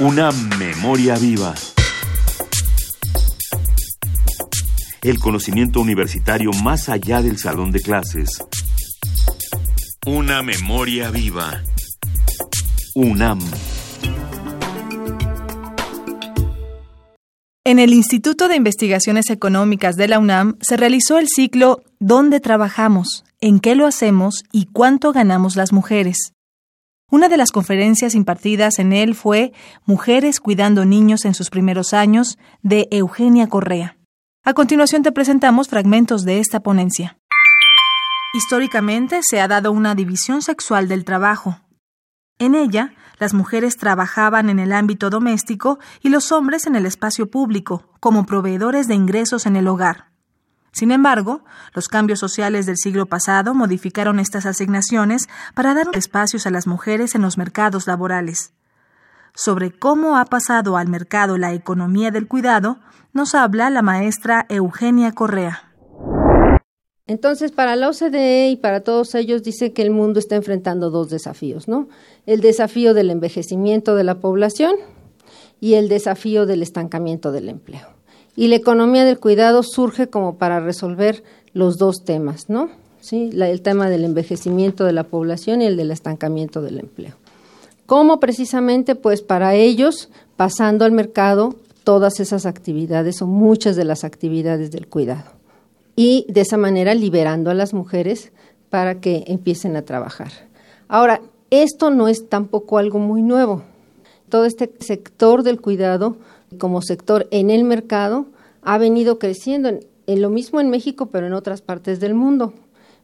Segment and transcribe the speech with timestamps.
[0.00, 1.54] Una memoria viva.
[5.02, 8.42] El conocimiento universitario más allá del salón de clases.
[10.04, 11.62] Una memoria viva.
[12.96, 13.38] UNAM.
[17.62, 23.22] En el Instituto de Investigaciones Económicas de la UNAM se realizó el ciclo ¿Dónde trabajamos?
[23.40, 24.42] ¿En qué lo hacemos?
[24.50, 26.32] ¿Y cuánto ganamos las mujeres?
[27.14, 29.52] Una de las conferencias impartidas en él fue
[29.86, 33.96] Mujeres cuidando niños en sus primeros años de Eugenia Correa.
[34.42, 37.16] A continuación te presentamos fragmentos de esta ponencia.
[38.34, 41.60] Históricamente se ha dado una división sexual del trabajo.
[42.40, 47.30] En ella, las mujeres trabajaban en el ámbito doméstico y los hombres en el espacio
[47.30, 50.13] público, como proveedores de ingresos en el hogar.
[50.74, 56.50] Sin embargo, los cambios sociales del siglo pasado modificaron estas asignaciones para dar espacios a
[56.50, 58.52] las mujeres en los mercados laborales.
[59.36, 62.80] Sobre cómo ha pasado al mercado la economía del cuidado,
[63.12, 65.72] nos habla la maestra Eugenia Correa.
[67.06, 71.08] Entonces, para la OCDE y para todos ellos dice que el mundo está enfrentando dos
[71.08, 71.88] desafíos, ¿no?
[72.26, 74.74] El desafío del envejecimiento de la población
[75.60, 77.93] y el desafío del estancamiento del empleo.
[78.36, 82.68] Y la economía del cuidado surge como para resolver los dos temas, ¿no?
[83.00, 83.30] ¿Sí?
[83.34, 87.14] el tema del envejecimiento de la población y el del estancamiento del empleo.
[87.84, 88.94] ¿Cómo precisamente?
[88.94, 94.88] Pues para ellos, pasando al mercado todas esas actividades o muchas de las actividades del
[94.88, 95.30] cuidado
[95.96, 98.32] y de esa manera liberando a las mujeres
[98.70, 100.32] para que empiecen a trabajar.
[100.88, 103.62] Ahora, esto no es tampoco algo muy nuevo.
[104.28, 106.16] Todo este sector del cuidado
[106.58, 108.26] como sector en el mercado
[108.62, 112.54] ha venido creciendo, en, lo mismo en México, pero en otras partes del mundo.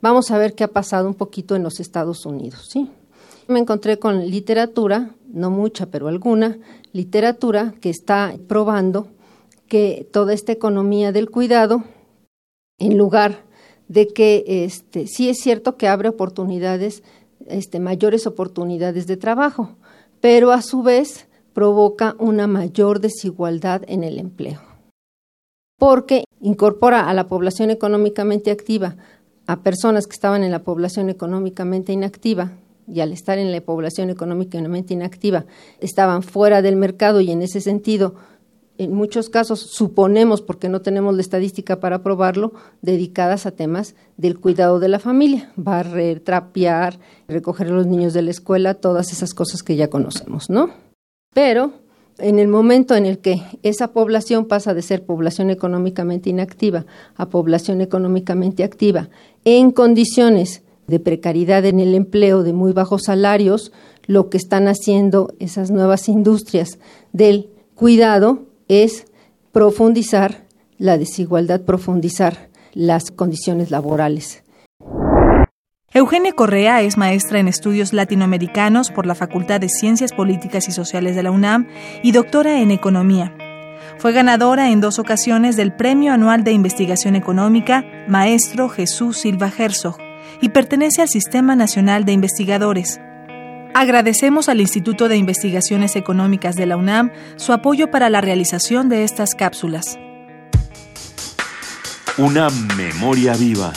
[0.00, 2.90] Vamos a ver qué ha pasado un poquito en los Estados Unidos, ¿sí?
[3.48, 6.58] Me encontré con literatura, no mucha, pero alguna,
[6.92, 9.08] literatura que está probando
[9.68, 11.84] que toda esta economía del cuidado
[12.78, 13.44] en lugar
[13.88, 17.02] de que este, sí es cierto que abre oportunidades,
[17.46, 19.76] este, mayores oportunidades de trabajo,
[20.20, 24.60] pero a su vez provoca una mayor desigualdad en el empleo,
[25.78, 28.96] porque incorpora a la población económicamente activa
[29.46, 32.52] a personas que estaban en la población económicamente inactiva
[32.86, 35.46] y al estar en la población económicamente inactiva
[35.80, 38.16] estaban fuera del mercado y en ese sentido
[38.76, 42.52] en muchos casos suponemos, porque no tenemos la estadística para probarlo,
[42.82, 48.20] dedicadas a temas del cuidado de la familia, barrer, trapear, recoger a los niños de
[48.20, 50.84] la escuela, todas esas cosas que ya conocemos, ¿no?
[51.36, 51.72] Pero
[52.16, 57.28] en el momento en el que esa población pasa de ser población económicamente inactiva a
[57.28, 59.10] población económicamente activa,
[59.44, 63.70] en condiciones de precariedad en el empleo, de muy bajos salarios,
[64.06, 66.78] lo que están haciendo esas nuevas industrias
[67.12, 69.04] del cuidado es
[69.52, 70.46] profundizar
[70.78, 74.42] la desigualdad, profundizar las condiciones laborales.
[75.96, 81.16] Eugenia Correa es maestra en estudios latinoamericanos por la Facultad de Ciencias Políticas y Sociales
[81.16, 81.68] de la UNAM
[82.02, 83.34] y doctora en economía.
[83.96, 89.96] Fue ganadora en dos ocasiones del Premio Anual de Investigación Económica Maestro Jesús Silva Herzog
[90.42, 93.00] y pertenece al Sistema Nacional de Investigadores.
[93.72, 99.02] Agradecemos al Instituto de Investigaciones Económicas de la UNAM su apoyo para la realización de
[99.02, 99.98] estas cápsulas.
[102.18, 103.72] Una memoria viva.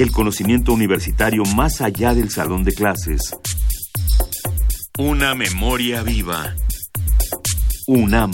[0.00, 3.36] El conocimiento universitario más allá del salón de clases.
[4.98, 6.54] Una memoria viva.
[7.86, 8.32] UNAM.